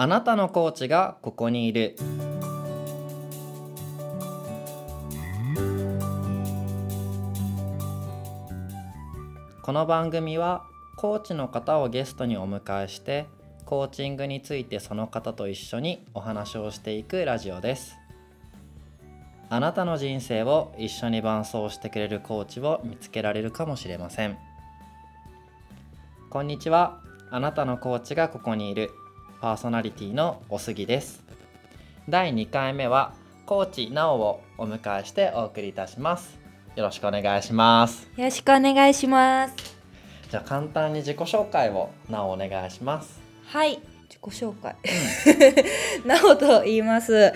[0.00, 1.96] あなたのコーチがここにいる。
[9.60, 10.62] この番組は
[10.96, 13.26] コーチの方をゲストにお迎えして
[13.64, 17.96] コーチングについてその方と一緒にお話をしていくラジオです。
[19.50, 24.38] あなたの人生を一緒に伴走してくれるコーチを見つけられるかもしれません。
[26.30, 27.00] こんにちは。
[27.32, 28.92] あなたのコーチがここにいる。
[29.40, 31.22] パーソナリティのおすぎです。
[32.08, 33.14] 第2回目は
[33.46, 36.38] コーチなおをお迎えしてお送りいたします。
[36.74, 38.08] よろしくお願いします。
[38.16, 39.54] よろしくお願いします。
[40.30, 43.20] じゃあ簡単に自己紹介をなおお願いします。
[43.46, 43.80] はい。
[44.08, 44.74] 自己紹介。
[46.04, 47.32] なおと言います。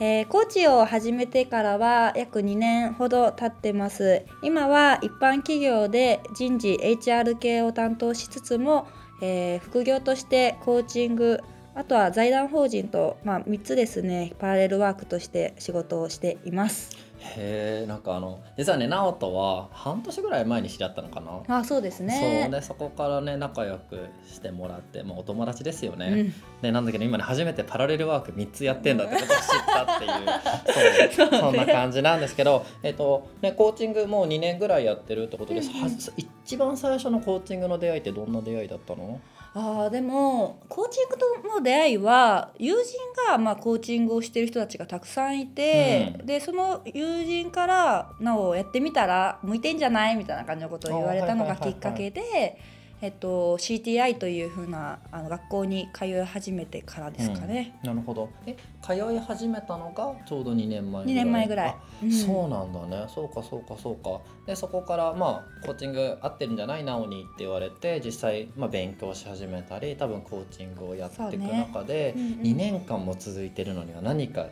[0.00, 4.24] えー、コーチを始めてからは約2年ほど経ってます。
[4.42, 8.88] 今は一般企業で人事 HR 系を担当しつつも、
[9.20, 11.40] えー、副業としてコーチング
[11.74, 16.96] あとは財団法人と、まあ、3つですねパラレルワークとして仕事をしています。
[17.24, 21.58] へえんかあの実はね直人は半年ぐらい前に知り合ったのかな。
[21.58, 22.42] あそうですね。
[22.42, 39.20] そうでそこからね仲良くしてもらってもうお友達ですよね、うん、でなんだけど今ね初めてパラレルワーク3つやってんだってことを知ったっていう そうそんな感じなんですけど、えっとね、コーチングもう2年ぐらいやってるってことです、うんうん、一番最初のコーチングの出会いってどんな出会いだったの？
[39.54, 52.58] あでもコーチングとの出会いは友人がまあコーチングをしてる人たちがたくさんいて、うん、でその友人から「なおやってみたら向いてんじゃない?」みたいな感じのことを言われたのがきっかけで。
[53.02, 57.74] えっと、CTI というふうなあの学校に通い始めてからですかね。
[57.82, 58.28] うん、なるほど。
[58.46, 63.06] え通い始めたのがちょうど2年前ぐらい？2年前ぐらい、うん、そうなんだね。
[63.12, 64.20] そうかそうかそうか。
[64.46, 66.84] でそこからまあコーチング合ってるんじゃない？
[66.84, 72.22] なおにって言われて実際、まあ、勉強し始めたり多分コーチングをやっていく中で、ね。
[72.22, 74.46] うんうん、2年間も続いてるのには何か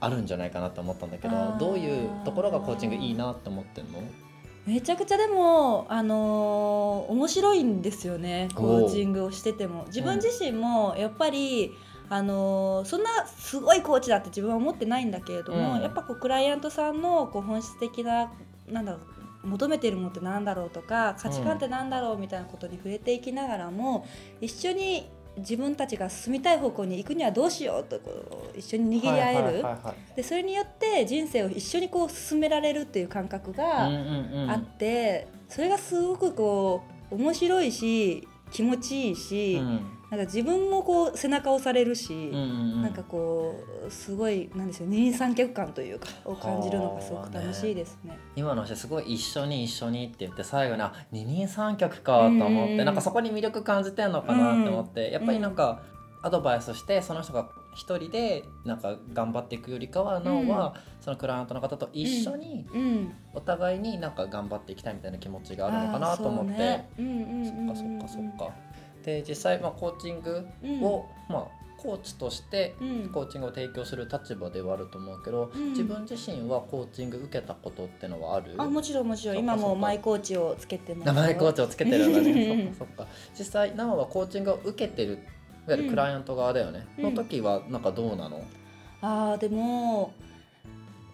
[0.00, 4.00] あるんじゃないかなと思ったんだけどどういうところがコーチングいいなって思ってんの？
[4.66, 9.84] めちゃくちゃでも、あのー、面白いんですよねコーチングをしてても。
[9.86, 11.74] 自分自身もやっぱり、
[12.08, 18.32] うん、あのー、そんなすごいコーチだって自分は思ってないんだけれども、うん、やっぱこうクライアントさんのこう本質的な
[18.68, 24.06] なんだろう求めてるものってなんだろうとか価値観ってなんだろうみたいなことに触れていきながらも、
[24.40, 29.64] 一緒に自分たちが進みたい方向に行くにはどうしようとこう一緒に握り合える。
[30.16, 39.56] でそれによって人生を一緒にこう進められるっていう感覚があって、それがすごくこう面白いし気持ちいいし。
[39.56, 42.42] うんなんか自分もこう背中を押されるし、うんう
[42.78, 48.10] ん、なんかこうすごいなんですよ二人三脚感というかを感じるのがすごく楽しいですね。
[48.10, 48.18] ね。
[48.34, 55.82] 今の話すごい一緒に一緒にって言って最後にあ二人三脚かと思って、うんうん、なんかそこに魅力感じてんのかなって思って、うん、やっぱりなんか
[56.22, 62.66] アドバイスしてその人が一人でなんか頑張っていくよりかはなおは、そのクライアントの方と一緒に
[63.32, 68.54] お互いになんか頑張っていきたいみたいな気持ちがあるのかなと思って、そっかそっかそっか。
[69.04, 70.46] で実際まあコーチング
[70.82, 72.74] を、まあコーチとして
[73.14, 78.52] コーチングを提供する立場ではあると思うけど、うん、自分自身はコーチング受けたことってのはある？
[78.58, 79.38] あもちろんもちろん。
[79.38, 82.74] 今もマイコーチをつけてますマイコーチをつけてるんだね。
[82.78, 83.12] そっかそっか。
[83.38, 85.16] 実際生はコーチングを受けてるい
[85.70, 88.44] わゆるクライアント側だよね、うん、の時はなんかどうなの、
[89.00, 90.12] あでも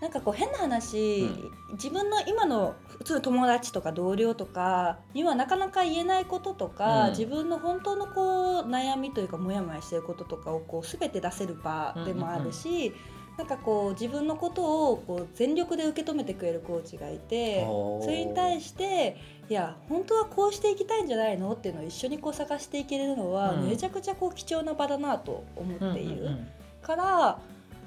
[0.00, 12.74] なんかこう変な話、うん、自分の今の普通友達とか同僚とかにはなかなか言えないこととか、うん、自分の本当のこう悩みというかモヤモヤしてることとかをこう全て出せる場でもあるし、うん。
[12.76, 12.92] うんうん、
[13.38, 19.16] なんかこう自分のことをこう全力で受け止めてくれるコーチがいてそれに対して
[19.48, 26.22] いや本当はこうしていきたいんじゃないのっていうのを一緒にこう探していけるのは、めちゃくちゃこう貴重な場だなと思っている。
[26.22, 26.48] うんうんうん、
[26.82, 27.38] から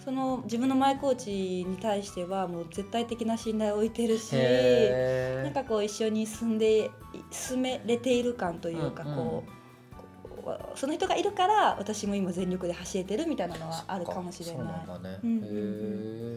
[0.03, 6.89] その自分のマイコーチに対してはもう絶対的な信頼を置いてるしなんかこう一緒に住んで
[7.31, 10.53] 進めれている感というかこう、うん。
[10.53, 14.67] うん、その人がいるから私も今全力で走れてるみたいなのはあるかもしれない。
[14.87, 16.31] なんだね、うんうん、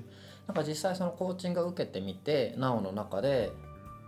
[0.46, 3.52] なんか実際そのコーチングを受けてみてなおの中で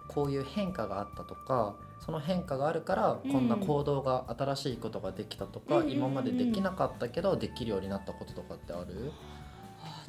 [0.09, 9.11] こういう変化があったとかその変化があるからこんな行動が新しいことができたとか、うん、今までできなかったけどできるようになったこととかってある、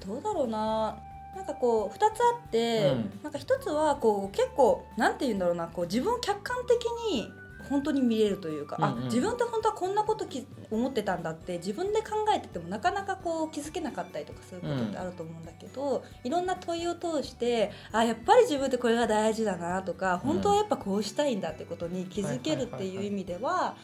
[0.05, 0.97] どうだろうな。
[1.35, 2.07] なんかこう2つあ
[2.47, 5.67] って、うん、なんか1つはこう結構なんて言うんだろうな。
[5.67, 7.29] こう自分を客観的に
[7.69, 23.75] 本当に見れるというか、うんうん、あ自分って本当はこんなことき思ってたんだって自分で考えててもなかなかこう気づけなかったりとかすることってあると思うんだけど、うん、いろんな問いを通してあやっぱり自分ってこれが大事だなとか、本当はやっぱこうしたいんだってことに気づけるっていう意味では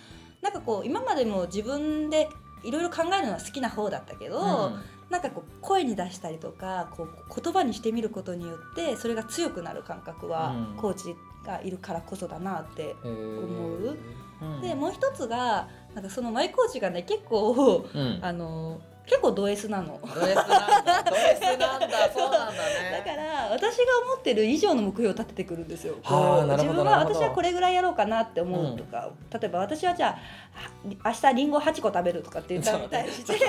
[0.41, 2.27] なんかこう今までも自分で
[2.63, 10.77] いろいろ考えるのは好きな方だったけど、うんなんかこう声に出したりとかこう言葉にしてみることによってそれが強くなる感覚は、うん。
[10.77, 11.15] コーチ
[11.45, 12.95] がいるからこそだなって。
[13.03, 13.97] 思う。
[14.41, 14.61] うん。
[14.61, 18.19] でもう一つがなんかそのマイコーチがね結構うん。
[18.21, 18.79] あの
[19.11, 19.99] 結構ド S なの。
[20.01, 21.03] ド S なんだ。
[21.03, 21.87] ド S なんだ。
[22.15, 25.95] そうなんだだねから私が思ってる以上の目標を立ててくるんですよ。
[26.01, 30.17] はあ自分は私はこれぐらいやろうかなって思うとか、例えば私はじゃあ
[30.55, 33.39] あ明日リンゴ8個食べるとかって言ったのに対してす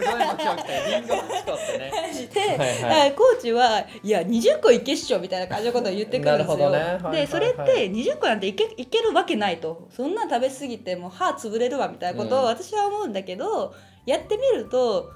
[0.00, 1.92] ごい目標来たリンゴ8個ってね。
[2.12, 3.10] して、はいはい。
[3.10, 6.56] あコーチはいや20個いけっしょみたいな感じのことを言ってくるんですよ。
[6.56, 6.62] ね。
[6.64, 9.88] はいはいはいでそれって20個なんていけいけるわけないと。
[9.90, 12.42] そんなん食べ過ぎてもう歯潰れるわみたいなことうん。
[12.42, 13.74] を私は思うんだけど、
[14.06, 15.12] やってみると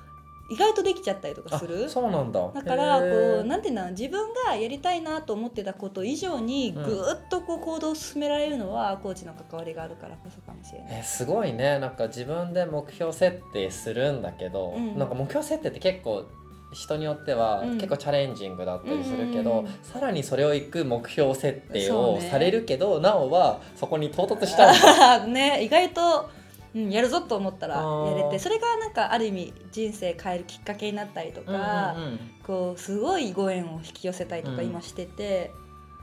[0.48, 1.88] 意外とできちゃったりとかあする？
[1.90, 2.40] そうなんだ。
[2.54, 3.06] だからこ
[3.40, 6.84] うなんていうの自分がやりたいなと思ってたこと以上にうん。
[6.84, 11.00] ぐーっとこう行動を進められるのはコーチの関わりがあるからこそかもしれない。
[11.00, 11.80] えすごいね。
[11.80, 14.96] なんか自分で目標設定するんだけど、うん。
[14.96, 16.24] なんか目標設定って結構
[16.72, 17.74] 人によってはうん。
[17.74, 24.74] 結構チャレンジングだったりするけど、うんうんうんさらにそれをいく目標設定をされるけど、なおはそこに到達したん
[25.22, 26.30] だ ね意外と、
[26.76, 34.66] うん、やるぞと思ったらやれてそれがなんかある意味人生変えるきっかけになったりとか、うんうんうんこうすごいご縁を引き寄せたりとかうん。
[34.66, 35.50] 今してて、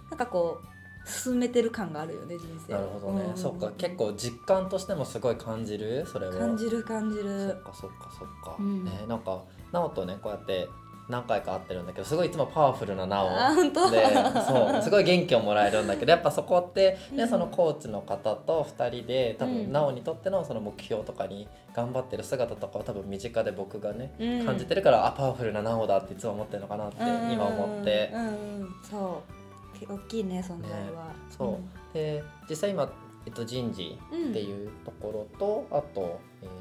[0.09, 2.73] なんかこう進めてる感があるよね人生。
[2.73, 3.71] なるほどね、うんそっか。
[3.77, 6.05] 結構実感としてもすごい感じる？
[6.05, 8.83] それを感じる感じそるっかそっかそっか、うん。
[8.83, 9.41] ねなんか
[9.71, 10.67] 直とねこうやって
[11.09, 13.91] 何回か会ってるんだけどすごいいつもパワフルな直あ本当？
[13.91, 14.05] で
[14.47, 14.81] そう。
[14.81, 17.29] すごい元気をもらえるんだけどやっぱそこって、ねうん。
[17.29, 19.53] そのコーチの方と2人で多うん。
[19.65, 24.45] 分直にとってのその目標とかに頑張ってる姿とかを多分身近で僕がね、うん。
[24.45, 28.11] 感じてるからあパワフルな直だっていつも思ってるのかなって今思って。
[28.13, 28.75] うんうんうん。
[28.89, 29.44] そう。
[29.85, 31.59] 大きいね存在は、そ
[31.91, 31.94] う。
[31.94, 32.89] で実際今、
[33.25, 36.51] えっと、人事うんっていうところと、あと,、えーっ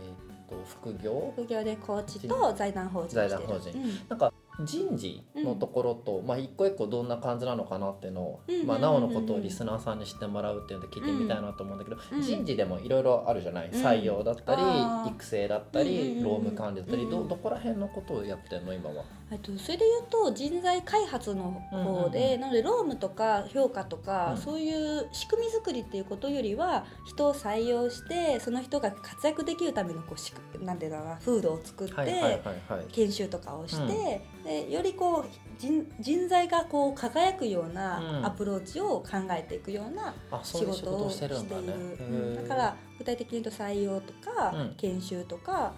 [0.53, 1.33] と副業？
[1.37, 3.71] 副業でコーチと財団法人財団法人。
[3.71, 4.09] うん。
[4.09, 8.55] なんか人事のところと、まあ一個一個どんな感じなのかなっていうのを、うん。
[8.55, 12.23] うんうんうんまあ、なおのことをリスナーさんに知ってもらうっていうので聞いてみたいなと思うんだけど、うん。
[12.23, 13.73] 人事でもいろいろあるじゃない、ん。
[13.73, 14.63] 採用だったり
[15.11, 18.73] 育成だったり、うんうんうん労務管理だったり、うんどどこら辺のことをやってんの？
[18.73, 19.05] 今は。
[19.31, 22.41] えっと、それで言うと人材開発の方で、うんうんうん。
[22.41, 24.37] なので労務とか評価とか、うん。
[24.37, 32.43] そういう仕組み作りっていうことよりは人を採用してその人が活躍できるためのこうしくなんていうんだろうな風土を作って。
[32.93, 35.25] 研修とかをして、でよりこう
[35.59, 41.37] 人人材がこう輝くよううんなアプローチを考えていくような仕事をしててる。
[41.37, 45.73] うんへーだから具体的に言うと採用とか、うん研修とか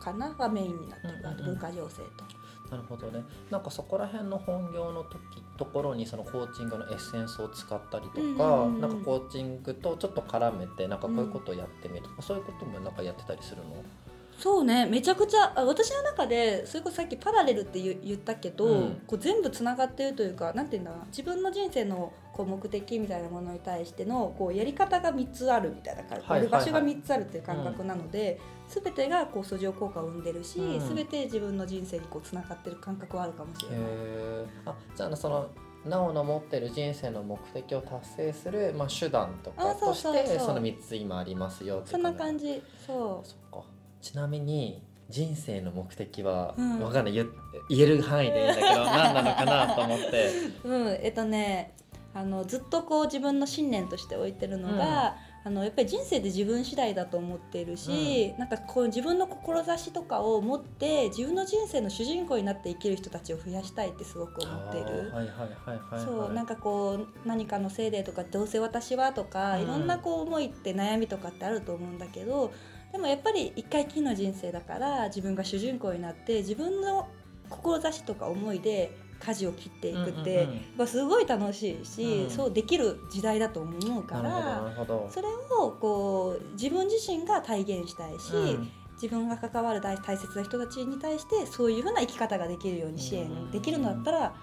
[0.00, 0.30] かな？
[0.30, 2.70] がメインになってる、文化情勢と。
[2.70, 3.22] なるほどね。
[3.50, 5.20] なんかそこら辺の本業の時
[5.56, 13.82] ところにそのコーチングのエッセンスを使ったりとか、うんうんうんなんかコーチングとちょっと絡めてなんかこういうことをやってみるとか、そういうこともなんかやってたりするの？
[14.38, 19.02] そうねめちゃくちゃあ私の中でそれこそさっきパラレルって言言ったけど、うん。
[19.06, 26.48] こう全部つながってるというかなんていうんだ自分の人生のこう目的みたいなものに対してのこうやり方が3つあるみたいな感じ、はいはいはい。
[26.50, 28.38] 場所が3つあるっていう感覚なので、
[28.68, 30.96] 全てがこう相乗効果を生んでるし、うん。
[30.96, 33.80] 全て自分の人生にこうつながってる感覚はあるかもしれない。
[34.66, 35.48] あじゃあその
[35.86, 40.24] なおの持ってる人生の目的を達成する、まあ、手段とかあそうとしそうそう。
[40.24, 42.46] てその3つ今ありますよってそんな感じ。
[42.46, 46.80] じそそっかちなみに人生の目的は、うん。
[46.80, 47.28] わかんない言
[47.68, 50.30] 言える範囲でいいんだけど何なのかなと思って。
[50.64, 51.74] う、 うん、えっとね
[52.14, 65.10] あのずっとこう自分の信念として置いてるのが、あのやっぱり人生で自分次第だと思っているし、なんかこう自分の志とかを持って自分の人生の主人公になって生きる人たちを増やしたいってすごく思っている。
[65.12, 66.00] あーはいはいはいはいはい。
[66.00, 69.62] そうなんかこう何かのせいでとかどうせ私はとか、うん。
[69.62, 72.50] いろんなこう思いって悩みとかってあると思うんだけど
[72.92, 77.08] でもやっぱり一回きりの人生だから自分が主人公になって自分の
[77.50, 80.50] 志とか思いで舵を切っていくって、うん
[80.80, 82.30] うんすごい楽しいし、うん。
[82.30, 84.74] そうできる時代だと思うから
[85.10, 85.28] それ
[85.58, 88.70] をこう自分自身が体現したいし、うん。
[88.94, 94.34] 自分が関わる大大切な人たちに対してそういうふうな生き方ができるように支援できるのだったら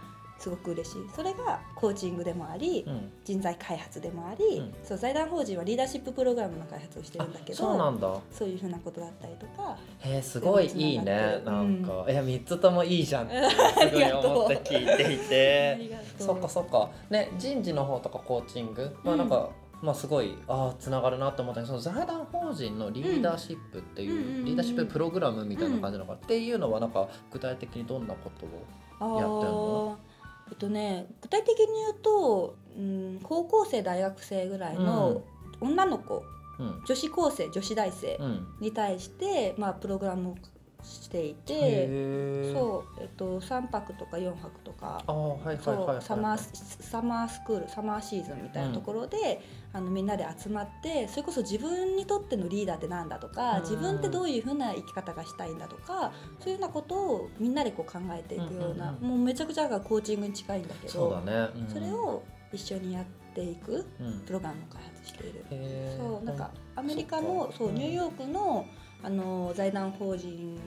[0.44, 0.98] すごく嬉しい。
[1.16, 3.12] それがコーチングでもあり、うん。
[3.24, 4.74] 人材開発でもあり、うん。
[4.84, 8.20] そう財団法人はリーダーシッププログラムの開発をしてるんだけあどそうなんだ。
[8.32, 16.90] そういうふうなことだったりとかへえすごいいいねながってるなんか、いや3つともいいじゃんって あすごい思って聞いていあてそっかそっか。
[17.10, 19.50] ね人事の方とかコーチングまあなんか、
[19.82, 24.46] まあすごいああつながるなと思ったけどその財団法人のリーダーシップっていう、うんうんうんうん。
[24.46, 28.50] リーダーシッププログラムみたいな感じなのか、っていうのはなんか具体的にどんなことを
[29.00, 29.92] あやってんの？
[30.10, 30.13] ー
[30.50, 35.24] えっとね具体的に言うと、うん、高校生大学生ぐらいの
[35.62, 36.24] 女の子
[36.60, 36.84] うん。
[36.86, 38.48] 女子高生女子大生うん。
[38.60, 40.36] に対して、まあ、プログラムを
[40.84, 41.88] していて
[42.54, 45.04] そう、えっと、3泊とか4泊とか
[46.00, 53.62] サマーサマースクールサマーシーズンみたいなところで、あのみんなで集まってそれこそ自分にとってのリーダーってなんだとか、うん。
[53.62, 61.68] 自分ってどういうふうな生き方がしたいんだとかそういうようなことをみんなでこう考えていくような、うんうんもうめちゃくちゃがコーチングに近いんだけそうどだね、うん。
[61.68, 65.46] それを一緒にやっていくうんプログラムを開発している。
[65.50, 65.98] へー。
[65.98, 68.66] そうなんかアメリカのそうニューヨークの
[69.04, 70.58] あの財団法人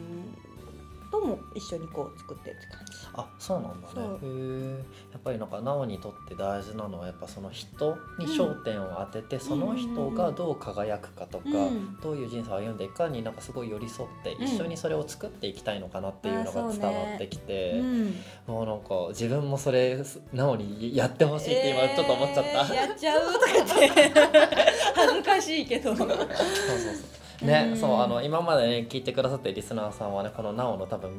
[1.11, 2.93] とも一緒にこう作ってるって感じ。
[3.15, 3.93] あそうなんだね。
[3.95, 11.97] そへえやっぱりなんかなおにとって大事なのはやっぱその人に焦点を当てて、その人がどう輝くかとか、うん。
[12.03, 18.15] どういう人生を歩んでいくかになんかすごい寄り添って、うん一緒にそれを作っていきたいのかなっていうのが伝わってきて、うん。
[18.49, 20.03] もうなんか自分もそれ
[20.33, 22.51] なおにやってほしいって今ちょっと思っちゃった。
[22.51, 24.21] えーやっちゃうとか言って。
[24.95, 25.95] 恥ずかしいけど。
[25.95, 26.27] そうそうそう
[27.43, 27.77] ね、うん。
[27.77, 31.11] そうあの今までね聞いてくださってるリスナーさんはねこのなおの多分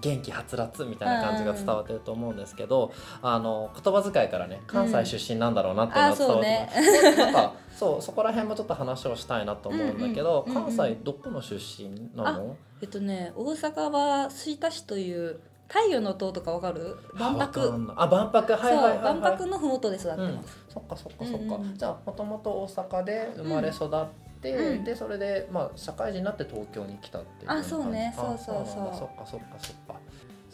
[0.00, 10.76] 元気はつらつみたいな感じが伝わってると思うんですけど、あの言葉遣いからね関西出身なんだろうなっていうのは伝わってます、なんかそうそこら辺もちょっと話をしたいなと思うんだけど、うんうんうんうん。
[10.76, 12.56] 関西どこの出身なの？
[12.82, 16.96] えっとね大阪は吹田市という太陽の塔とかわかる？
[17.14, 17.92] 万博。
[17.96, 18.52] あ万博。
[18.52, 21.62] はいはいはい、万博のふもとで育ってます、そっかそっかそっか、うん。
[21.68, 24.84] うんじゃあもともと大阪で生まれ育って、うん。
[24.84, 28.14] でそれでまあ社会人になって東京に来たっていうあそうね。
[28.16, 28.98] あそうそうそう。
[28.98, 29.94] そっかそっかそっか。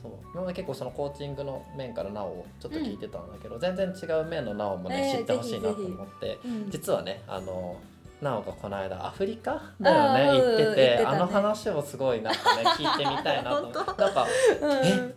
[0.03, 0.13] そう。
[0.33, 6.39] 今まで結構そのコーチングの面からなおをちょっと聞いてたんだけど、全然違う面のなおもね、えー知ってほしいなと思って。
[6.45, 6.71] うん。
[6.71, 7.77] 実はねあの
[8.23, 9.61] なおがこの間アフリカ？
[9.81, 10.97] だよね行ってて。
[10.99, 11.05] ね。
[11.07, 13.59] あの話をすごいなんかね 聞いてみたいなと。
[13.59, 14.27] 思って本なんか
[14.63, 14.87] うん。
[14.87, 15.15] え？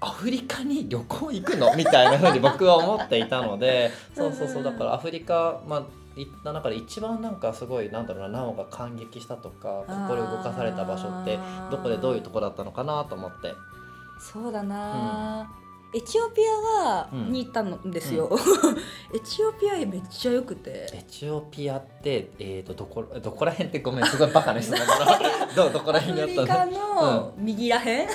[0.00, 1.74] アフリカに旅行行くの？
[1.74, 3.90] みたいな風に僕は思っていたので。
[4.14, 4.62] そうそうそう。
[4.62, 5.86] だからアフリカまあ行
[6.24, 11.38] った中で一番なんかすごいなんだろうななおが感激したとか心動かされた場所って
[11.70, 13.54] どこでどういうとこだったのかなと思って。
[14.20, 15.48] そうだな、
[15.94, 18.28] エチオピアが、うんに行ったんですよ、
[19.14, 20.88] エチオピアめっちゃ良くて。
[20.92, 25.18] エチオピアって、えー、とどこどこら辺ってごめんすごいバカな質問だな
[25.54, 26.72] どどこら辺にあったの？
[26.72, 28.08] の右らへん、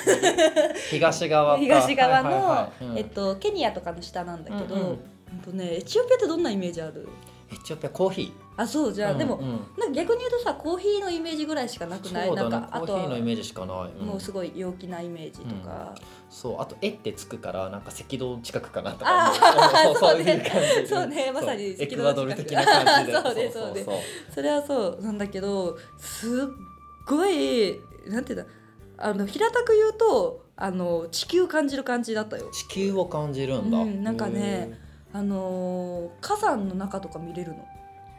[0.89, 1.59] 東側か。
[1.59, 2.97] 東側の、はいはいはいうん。
[2.97, 4.81] えっと、ケニアとかの下なんだけど、うん。
[4.81, 4.99] うん
[5.43, 7.07] とね、エチオピアってどんなイメージある？
[7.53, 9.43] エチオピアコーヒあそうじゃあ、ーでもうん。
[9.43, 12.27] うんなんか逆に言うとさコーヒーのイメージぐらいしかなくない？
[12.27, 12.49] そうだね。
[12.49, 14.07] なんかあとはコーヒーのイメージしかない、うん。
[14.07, 15.95] もうすごい陽気なイメージとか、
[16.29, 20.43] そうあと「え」ってつくからなんか赤道近くかなとあかー そうね
[20.83, 20.87] じ。
[20.87, 21.31] そうね。
[21.33, 21.83] まさにそう。
[21.83, 22.09] エク赤道近く。
[22.09, 23.17] アドル的な感じで。
[23.21, 23.85] そうねそうね。
[24.33, 26.45] それはそうなんだけどすっ
[27.07, 28.49] ごいなんていうんだ？
[28.97, 32.49] あの平たく言うとあの地球感じる感じだったよ。
[32.51, 34.79] 地球を感じるんだ、うんなんかね
[35.13, 37.65] あのー火山の中とか見れるの？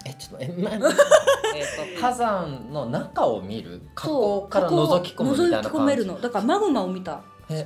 [0.06, 6.20] えちょっとえ、ま、 えっと火山の中を見る火口から覗き込むみたいな覗き込めるの。
[6.20, 7.20] だからマグマを見た。
[7.50, 7.64] ええ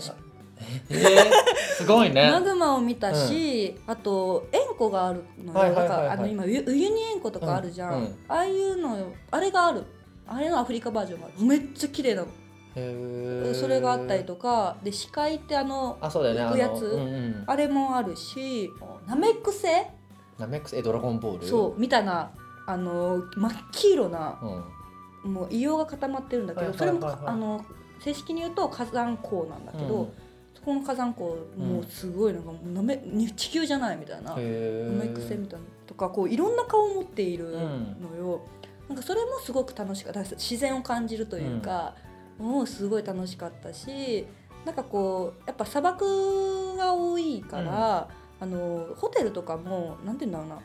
[0.91, 1.33] えー
[1.77, 2.31] すごいね。
[2.33, 6.09] マグマを見たし、あと塩湖があるのよ、はいはいはいはい。
[6.09, 8.19] なんかあの今ウユウユニ塩湖とかあるじゃん、うんうん。
[8.29, 8.97] ああいうの
[9.31, 9.85] あれがある。
[10.27, 11.47] あれのアフリカバージョンがある。
[11.47, 12.29] めっちゃ綺麗なの、
[12.75, 16.43] それがあったりとかで視界ってあのあそうだよね。
[16.43, 18.71] 行くやつうんうんあれもあるし
[19.07, 19.67] ナメック星
[20.39, 21.47] ナメックスえドラゴンボール？
[21.47, 22.31] そうみたいな
[22.67, 25.33] あの真っ黄色なうん。
[25.33, 27.65] もう硫黄が固まってるんだけど、はいそれもはいあの
[28.01, 30.13] 正式に言うと火山口なんだけど、うん。
[30.55, 31.23] そこの火山口
[31.57, 32.99] もうすごいなんかもうなめ
[33.37, 34.37] 地球じゃないみたいな。
[34.39, 37.97] へナメック星みたいなのとかこういろんな顔を持っているうん。
[38.01, 38.43] のよ、
[38.89, 40.21] なんかそれもすごく楽しかった。
[40.21, 41.97] 自然を感じるというか、
[42.39, 44.27] もうすごい楽しかったし
[44.65, 48.09] なんかこうやっぱ砂漠が多いから、
[48.41, 50.61] あのホテルとかもなんて言うんだろうな。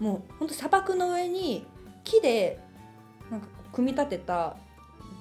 [0.00, 1.66] もうほんと砂漠の上に
[2.04, 2.58] 木で
[3.30, 4.56] なんか組み立てた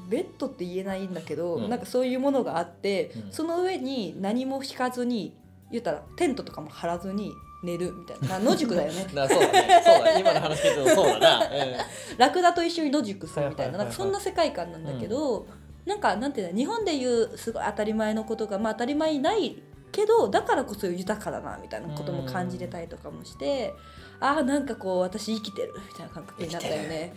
[0.10, 1.70] ベッドって言えないんだけど、うん。
[1.70, 3.32] なんかそういうものがあって、うん。
[3.32, 5.38] その上に何も引かずに
[5.72, 7.32] 言ったらテントとかも張らずに
[7.64, 8.40] 寝るみたいな。
[8.40, 9.06] 野宿だよね。
[9.14, 9.84] なそうだね。
[9.86, 10.18] そうだ。
[10.18, 11.52] 今の話聞いてるとそうだな、うん。
[12.18, 13.78] ラクダと一緒に野宿するみたいな。
[13.78, 15.46] なんかそんな世界観なんだけど、
[15.89, 23.74] なんかなんていうの日本でいうすごい当たり前のことがまあ当たり前にないけどだからこそ豊かだなみたいなことも感じれたりとかもして、
[24.19, 27.13] ああなんかこう私生きてるみたいな感覚になったよね。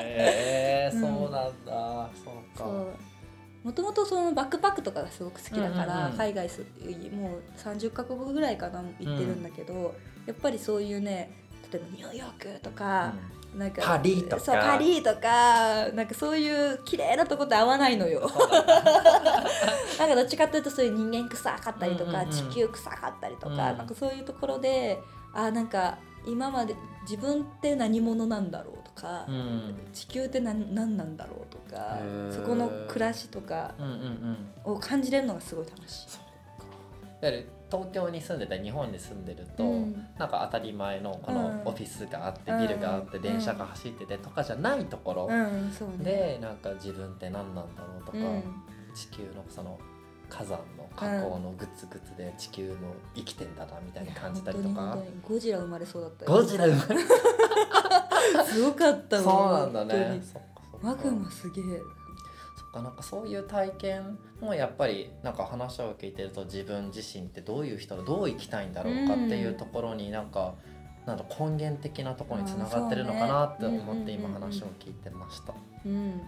[0.00, 1.00] へえ うん。
[1.00, 2.10] そうなんだ。
[2.24, 2.64] そうか。
[2.64, 2.88] そう。
[3.62, 6.18] もともとそのバックパックとかがすごく好きだから、うんうんうん。
[6.18, 6.62] 海外す
[7.12, 9.94] もう30カ国ぐらいかな行ってるんだけど、
[10.26, 11.30] やっぱりそういうね
[11.72, 13.14] 例えばニューヨークとか、
[13.56, 14.42] なんかパリとか。
[14.42, 18.20] そうパリとかなんかそういう綺麗なとこって合わないのよ。
[19.98, 22.30] なんかどっちかっていうとそういう人間臭かったりとか、うんうんうん。
[22.30, 23.56] 地球臭かったりとか、うん。
[23.56, 25.00] なんかそういうところで
[25.32, 29.74] あーなんか今まで自分って何者なんだろうとか、うん。
[29.92, 31.98] 地球って何何なんだろうとか
[32.30, 33.92] そこの暮らしとかうんうん
[34.66, 34.74] うん。
[34.74, 36.08] を感じれるのがすごい楽しい。
[37.22, 40.06] いわゆる東京に住んでたり日本に住んでると、うん。
[40.18, 41.34] なんか当たり前のこうん。
[41.34, 42.58] のオフィスがあって、うん。
[42.60, 45.88] ビルがあってうん電車が走っててとかじゃないところうん、そう
[46.40, 48.42] なんか自分って何なんだろうとか、うん。
[48.94, 49.78] 地球のその
[50.28, 52.76] 火山の火口のグツグツで地球の
[53.14, 54.96] 生きてんだなみたいに感じたりとか
[55.28, 56.32] ゴジラ生まれそうだったよ。
[56.32, 57.04] ゴジラ生まれ
[58.46, 59.24] すごかったもん。
[59.24, 60.22] そうなんだね。
[60.80, 61.64] マグマすげえ
[62.70, 70.54] かなんかそういう体験もやっぱりなんか話を聞いてると自分自身ってどういう人どう生きたいんだろうかっていうところになんか、
[71.06, 75.54] なんだ根源的なところにつながってるのかなって思って今話を聞いてました。
[75.84, 76.20] うん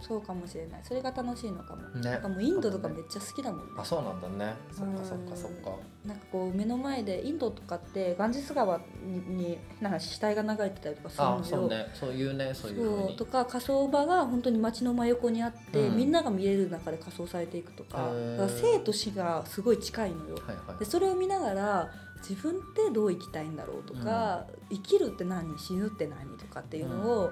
[0.00, 0.80] そうかもしれない。
[0.82, 2.10] それが楽しいのかも、ね。
[2.10, 3.72] なんかもうインドとかめっちゃ好きだもんね。
[3.76, 4.54] あそうなんだね。
[4.72, 5.70] そっかそっかそっか。
[6.04, 8.80] なんかこう目の前でインドとかってガンジス川
[9.28, 11.38] にな話死体が流れてたりとかするのよ。
[11.40, 11.86] あそうね。
[11.94, 13.16] そういうねそういうそう。
[13.16, 13.26] と。
[13.26, 15.96] か火葬場が本当に街の真横にあって、うん。
[15.96, 17.98] みんなが見れる中で火葬されていくとか。
[17.98, 20.34] だから生と死がすごい近いのよ。
[20.36, 20.78] はいはい。
[20.78, 20.84] で。
[20.84, 21.90] それを見ながら
[22.28, 25.58] 自分ってどう生きたいんだろうとか、生きるって何？
[25.58, 26.36] 死ぬって何？
[26.36, 27.30] とかっていうのを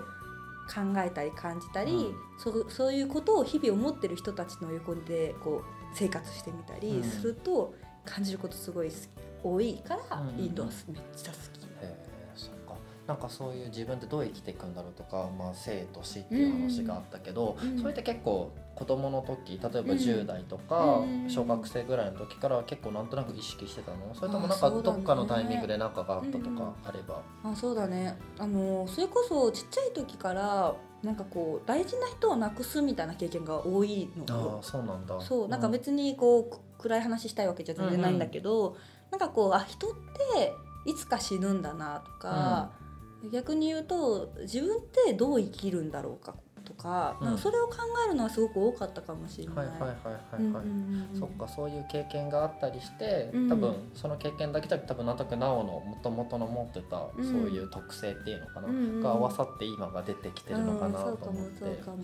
[0.68, 2.14] 考えたり感じたり、うん。
[2.38, 7.02] そそういうことを日々思ってる人たちの横でこう生活してみたりうん。
[7.02, 8.90] すると感じることすごい
[9.42, 11.57] 多いから、インドはめっちゃ好き。
[13.08, 17.78] なんかそういう自分ってどう生きていくんだろうとか、まあ、生と死っていう話があったけど、うん。
[17.78, 19.88] それって結構子供の時例えばうん。
[19.98, 21.30] 10代とか、うん。
[21.30, 24.14] 小学生ぐらいの時から結構なんとなく意識してたの？
[24.14, 28.14] それともあなんかどっかのタイミングで何かがあったとうんうんかあれば、あそうだね。
[28.38, 34.58] あのそれこそちっちゃい時からなんかこう大事な人を亡くすみたいな経験が多いの。
[34.60, 35.18] あそうなんだ。
[35.22, 38.76] そうなんか別にこうく暗い話したいわけじゃ全然ないんだけど、
[39.10, 39.90] なんかこうあ人っ
[40.34, 40.52] て
[40.86, 42.70] いつか死ぬんだなとか、
[43.32, 46.34] 逆に言うと自分ってどう生きるんだろうか
[46.64, 47.32] とか,、うん。
[47.32, 49.56] かそれを考えるのはすごく多かったかもしれない。
[49.56, 49.94] はいはいはいはい
[50.32, 53.48] はい、うんうんうんそっかそういう経験があったりして、うん。
[53.48, 57.24] 多分その経験だけじゃ多分なんとなくなおのもともとの持ってたうん。
[57.24, 61.98] そういう特性っていうのかな、うんうんが合わさって今が出てきてるのかなと思って、そう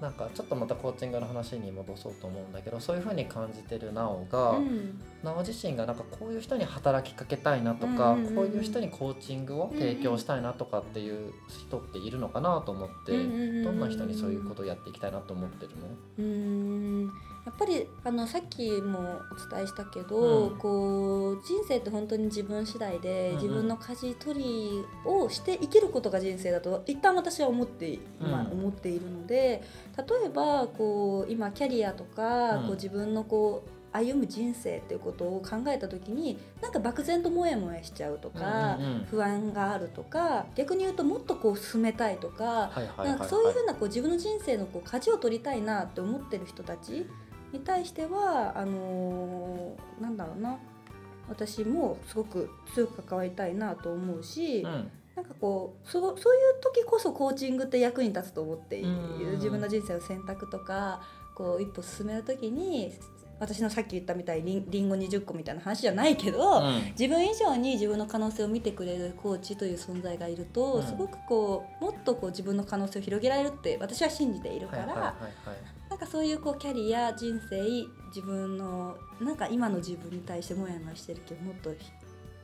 [0.00, 8.28] なんかちょっとまたコーチングの話に戻そうと思うんだけどそういうふうに感じてるなおが、うんうんなお自身がなんかこういう人に働きかけたいなとか、うんうんうん。
[8.28, 13.64] うんこういう人にコーチングを提供したいなとかっていう人っているのかなと思って、うんうんうんうん。
[13.64, 15.86] どんな人にそういうことをやっていきたいなと思ってるの？
[16.18, 17.12] うーん。
[17.46, 20.58] やっぱりあのさっきもお伝えしたけど、うん。
[20.58, 23.42] こう人生って本当に自分次第で、うんうん。
[23.42, 28.60] 自分の舵取りをして生きることが人生だと一旦私は思って今うん。
[28.60, 29.62] 思っているので
[29.96, 32.66] 例えばこう今キャリアとか、うん。
[32.66, 39.04] こう自分のこう歩む人生っていうことを考えた時になんか漠然とモヤモヤしちゃうとか、うんうんうん。
[39.10, 47.06] 不安があるとか逆に言うともっとこう進めたいとか、なんかそういうふうなこう自分の人生のこう舵を取りたいなって思ってる人たち
[47.52, 50.58] に対してはあのーなんだろうな。
[51.28, 54.90] 私もすごく強く関わりたいなと思うし、うん。
[55.14, 58.88] なんかこうそそういう時こそコーチングって役に立つと思っている。
[58.88, 59.34] うん。
[59.36, 61.02] 自分の人生の選択とか
[61.34, 62.92] こう一歩進める時に
[63.40, 66.84] 私のさっき言ったみたいにりんご20個みたいな話じゃないけど、うん。
[66.90, 70.82] 自分以上に自分の可能性を見てくれるコーチという存在がいると、うん。
[70.82, 75.16] すごくこうもっとこう自分の可能性を広げられるって私は信じているから、
[75.88, 77.60] なんかそういうこうキャリア人生
[78.08, 81.74] 自分のなんか今の自分に対してモヤモヤしてるけどもっと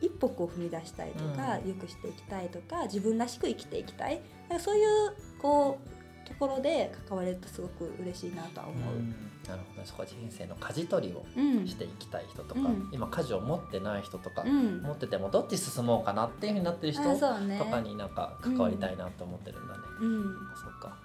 [0.01, 1.69] 一歩こう踏み出したいとか、うん。
[1.69, 4.23] 良くしていきたいとか自分らしく生きていきたい。
[4.49, 5.96] なんかそういうこう
[6.27, 8.95] ところで関われるとすごく嬉しいなとは思う。
[8.95, 9.11] うん。
[9.49, 11.67] なるほどそこは人生の舵取りをうん。
[11.67, 12.89] していきたい人とか、うん。
[12.93, 14.83] 今舵を持ってない人とか、うん。
[14.83, 19.81] 持っててもどっち進もうかなっていうふうになってる人とかになんか関わりたいなと思ってるんだね。
[20.01, 20.37] うん。
[20.53, 20.97] あそっか。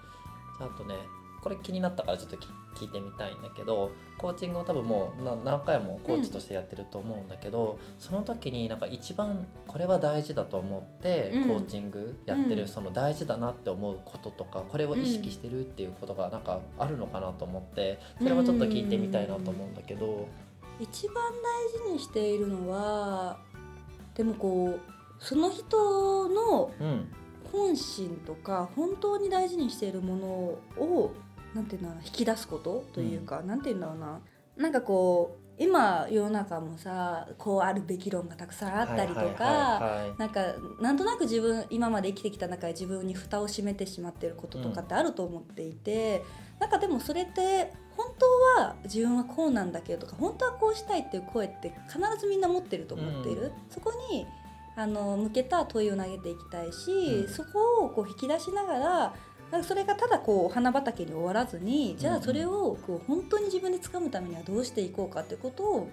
[0.57, 0.95] じゃああとね
[1.41, 11.47] これ気になったからちょっとき聞いてみたいんだけどコーチングを多分もうな何回もコーチとしてやってると思うんだけど、その時になんか一番これは大事だと思ってうん。
[11.47, 12.67] コーチングやってる、うん。
[12.67, 20.27] その大事だなって思うこととかこれを意識してるっていうことがなんかあるのかなと思ってそれもちょっと聞いてみたいなと思うんだけど。
[20.79, 23.37] 一番大事にしているのは
[24.15, 24.79] でもこう
[25.23, 27.11] その人のうん。
[27.51, 30.27] 本心とか本当に大事にしているもの
[30.81, 31.11] を
[31.53, 34.19] なんていうんだろうな引き出すことというか、なんていうんだろうな。
[34.57, 40.41] なんかこう今世の中もさこうあるべき論がたくさんあったりとかなんか
[40.79, 46.23] なんとなく自分今まで生きてきた中で自分に蓋を閉めてしまってることとかってあると思っていて、
[46.59, 53.51] なんかでもそれって本当は自分はこうなんだけどとか本当はこうしたいっていう声って必ずみんな持ってると思っている、うん。
[53.69, 54.25] そこに
[54.75, 57.33] あの向けた問いを投げていきたいし、うん。
[57.33, 59.13] そこをこう引き出しながら
[59.51, 65.89] なんかそれがただこうお花畑に終わらずにじゃあそれをこう本当に自分で掴むためにはどうしていこうかってことを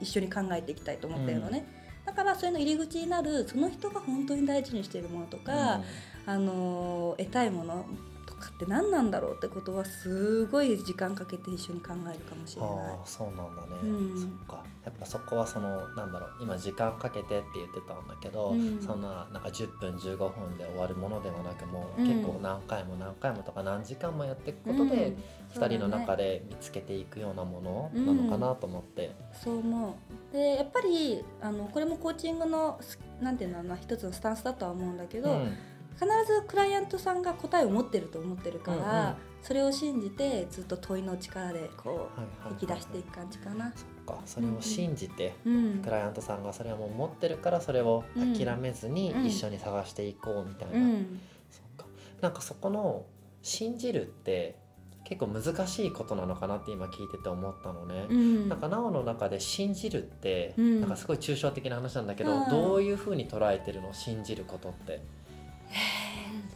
[0.00, 1.66] 一緒に考えていきたいと思ってるのね、
[2.04, 5.80] だからそれの入り口になるその人が本当に大事にしているものとか、
[6.26, 7.86] あの得たいもの
[8.26, 12.70] とかって何なんだろうってことはすごい時間かけて一緒に考えるかもしれない。
[13.04, 14.20] そうなんだね、うん。
[14.20, 14.62] そっか
[15.04, 18.80] そこはそのなんだろう今時間かけてって言ってたんだけど、うん。
[18.80, 22.08] そんななんか10分15分で終わるものではなくもう、うん。
[22.08, 25.16] 結構何回も何回もとか何時間もやっていくことで、
[25.54, 25.62] うん。
[25.62, 30.32] 2人の中でで見つけていくようなものなのかなと思って、そう思う。
[30.32, 35.56] でやっぱりあのこれもコーチングのすなんていうのかな一つのスタンスだとは思うんだけど、うん。
[35.94, 39.14] 必ずクライアントさんが答えを持ってると思ってるから、うんうん。
[39.42, 42.14] それを信じてずっと問いの力でこはいはいは
[42.48, 43.72] う引き出していく感じかな。
[43.74, 49.26] そっかそれを信じて、うんクライアントさんがそれはもう持ってるからそれを諦めずにうん。
[49.26, 51.20] 一緒に探していこうみたいな、うん。
[51.50, 51.86] そっか。
[52.20, 53.04] なんかそこの
[53.42, 54.56] 信じるって
[55.04, 58.06] 結構難しいことなのかなって今聞いてて思ったのね。
[58.08, 58.48] うん。
[58.48, 60.80] なんかなおの中で信じるって、うん。
[60.80, 62.48] なんかすごい抽象的な話なんだけど、うん。
[62.48, 63.92] どういうふうに捉えてるの？
[63.92, 65.02] 信じることって。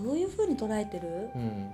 [0.01, 1.31] どういう風に捉えてる？
[1.35, 1.71] うん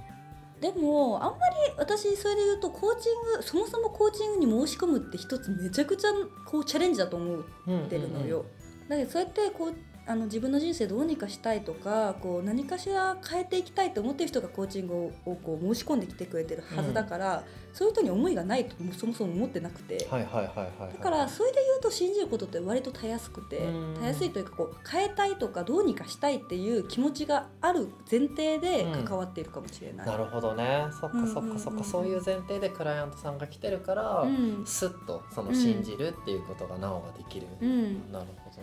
[0.60, 6.10] でもあんまり私それで言うとコーチングそもそもコーチングに申し込むって一つめちゃくちゃ
[6.46, 8.44] こうチャレンジだと思ううんってるのよ。
[8.88, 9.74] だけどそうやってこう
[10.06, 19.98] あの自分の人生どうにかしたいとかこう何かしら変えていきたいと思ってる人がコーチングををこう申し込んできてくれてるはずだから、そういう人に思いがないともそもそも思ってなくて。
[19.98, 23.94] だからそれで言うと信じることって割とたやすくてうん。
[23.98, 30.06] たやすいというかこう変えたいとかどうにかしたいっていう気持ちがある前提で関わっているかもしれない。
[30.06, 30.86] なるほどね。
[31.00, 31.54] そっかそっうんうんうんうん。
[31.54, 34.62] かそっか、そういう前提でクライアントさんが来てるから、うん。
[34.66, 37.46] スッとその信じるっていうことがなおができる。
[37.60, 38.56] うん、なるほど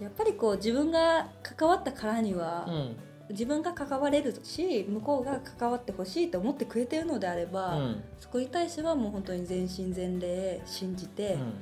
[0.00, 2.72] やっぱりこう自分が関わったからには、な。
[2.72, 2.96] うん。
[3.30, 8.04] 自分が関われるし向こうが関わってほしいと思ってくれてるのであれば、うん。
[8.20, 11.54] そこに対してはもう本当に全身全霊信じて、うん。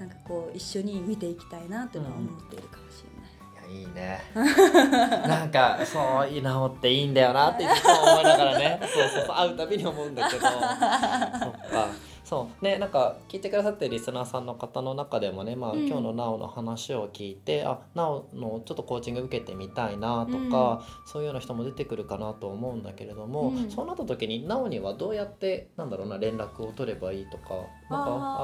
[0.00, 3.22] なんかこう一緒に見ていきたいなっていうのは思っているかもしれない。
[3.70, 4.20] いやいいね。
[5.28, 8.80] なんかそういい直っていいんだよなっていつも思いながらね。
[8.82, 10.42] そうそうそう会うたびに思うんだけど。
[10.42, 11.88] そっか
[12.32, 12.64] そう。
[12.64, 15.86] ねなんか聞いてくださってるリスナーさんの方の中でもね、まあうん。
[15.86, 23.70] 今日のなおの話を聞いてあなおのちょっとコーチング受けてみたいなとか、そういうような人も出てくるかなと思うんだけれども、うん。
[23.70, 27.50] そうなった時になおにはどうやってなんだろうな連絡を取ればいいとか
[27.90, 28.42] なんかあ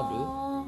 [0.59, 0.65] あ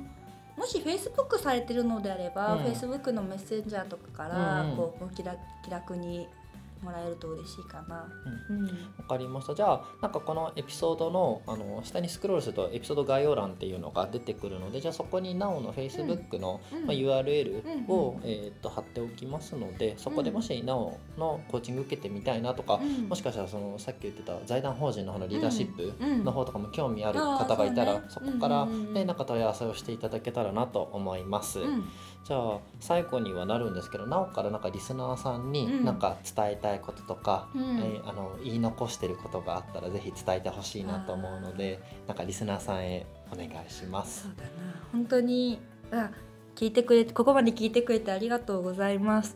[0.57, 0.59] ー。
[0.59, 2.59] もしフェイスブックされてるのであれば、うん。
[2.63, 4.77] フェイスブックのメッセンジャーとかから、うんうん。
[4.77, 6.27] こう気楽気楽に
[6.81, 8.07] もらえると嬉しいかな。
[8.49, 8.65] うん。
[8.65, 8.69] わ
[9.07, 9.55] かりました。
[9.55, 16.85] じゃあなんかこのエピソードのあの下にスクロールするとエピソード概要欄っていうのが出てくるのでじゃあそこになおの Facebook の、うん。
[16.85, 23.09] まあ、URL を、うんえー、と貼っておきますのでそこでもしなおのコーチング受けてみたいなとか、うん。
[23.09, 26.23] もしかしたらそのさっき言ってた財団法人の方のリーダーシップうん。
[26.23, 28.31] の方とかも興味ある方がいたら、そうね。
[28.31, 28.93] そこから、うんうんうん。
[28.93, 31.59] ねなんか問い合わせをしていただけたらなと思います。
[31.59, 31.83] うん
[32.23, 35.85] じゃあ最後にはなるんですけどなおからなんかリスナーさんにうん。
[35.85, 37.79] なんか伝えたいこととか、うん。
[37.79, 44.23] えーあの言い残してることがあったらぜひ伝えてほしいなと思うのでなんかリスナーさんへお願いします。
[44.23, 44.29] そ。
[44.29, 44.49] うだな。
[44.91, 45.59] 本当に
[45.91, 46.11] あ
[46.55, 49.35] 聞いてくれてここまで聞いてくれてありがとうございます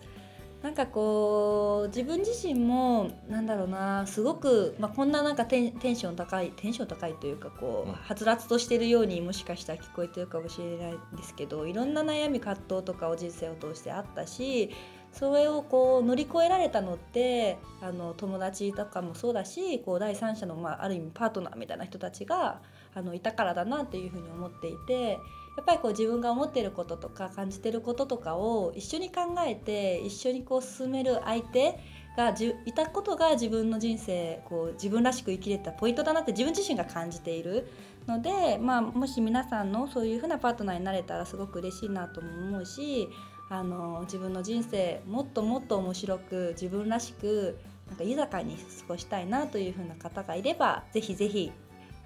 [0.65, 7.93] なんかこう自分自身もなんだろうなすごく、まあ、こんななんかテンテンション高いテンション高いというかこう、うん。
[7.93, 14.71] はつらつとしてるようにもしかしたら聞こえてるかもしれないんですけどいろんな悩み葛藤とかを人生を通してあったし
[15.11, 22.59] それをこう乗り越えられたのってあの友達とかもそうだしこう第三者の、まあ、ある意味パートナーみたいな人たちが
[22.95, 25.19] あのいたからだなっていうふうに思っていて
[25.57, 31.79] やっぱりこう自分が思ってることとか感じてることとかを一緒に考えて一緒にこう進める相手
[32.17, 32.33] が
[32.65, 37.67] いたことが自分の人生こう自分らしく生きれたポイントだなって自分自身が感じている
[38.07, 43.09] ので、まあ、もし皆さんのそういうふうなパートナーになれたらすごく嬉しいなとも思うし
[43.49, 51.51] あの自分の人生もっともっと面白く自分らしくなんか豊かに過ごしたいなというふうな方がいればぜひぜひ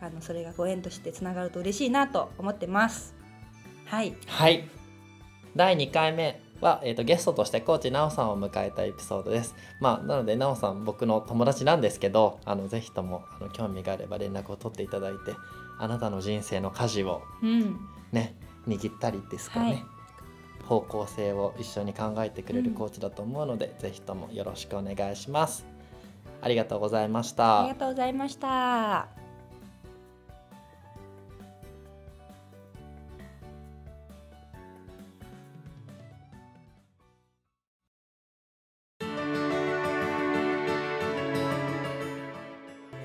[0.02, 3.19] あのそれがご縁としてつながると嬉しいなと思ってます。
[3.89, 4.69] はい、はい。
[5.56, 9.56] 第2回目は、えー、とゲストとしてコーチなおさんを迎えたエピソードです。
[9.80, 15.34] まあ、なのでなおさん僕の友達なんですけどあのぜひともあの興味があれば連絡を取っていただいて
[15.80, 17.80] あなたの人生の舵をうん、
[18.12, 18.36] ね
[18.67, 19.86] 握ったりですかね、はい。
[20.65, 25.65] 方向性を一緒に考えてくれるコーチだと思うので、ぜひともよろしくお願いします。
[26.41, 27.62] ありがとうございました。
[27.62, 29.19] ありがとうございました。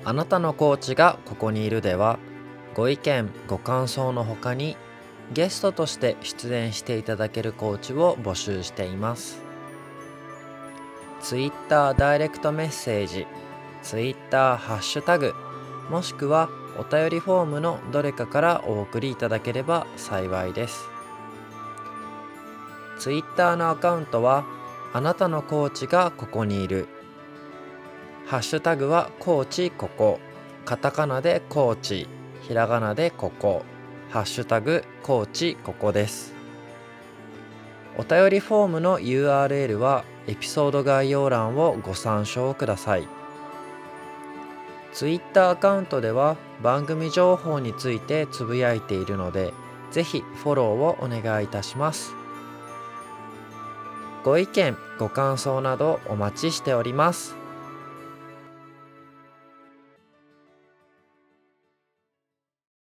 [0.07, 2.19] あなたのコーチがここにいるでは
[2.75, 4.77] ご意見ご感想のほかに
[5.33, 9.41] ゲストとして出演していただけるコーチを募集しています。
[11.21, 13.25] Twitter ダイレクトメッセージ
[13.81, 15.33] Twitter ハッシュタグ
[15.89, 20.87] もしくはお便りフォームのどれかからお送りいただければ幸いです。
[22.99, 24.45] Twitter のアカウントは
[24.93, 26.87] あなたのコーチがここにいる
[28.27, 30.19] ハッシュタグはコーチここ。
[30.65, 32.07] カタカナでコーチ。
[32.41, 33.63] ひらがなでここ。
[34.09, 36.33] ハッシュタグコーチここです。
[37.99, 43.07] お便りフォームの URL はエピソード概要欄をご参照ください。
[44.91, 49.53] Twitter アカウントでは番組情報についてつぶやいているので
[49.91, 52.15] ぜひフォローをお願いいたします。
[54.23, 57.44] ご意見ご感想などお待ちしております。